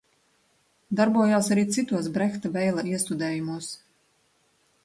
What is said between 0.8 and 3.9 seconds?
Darbojās arī citos Brehta– Veila iestudējumos.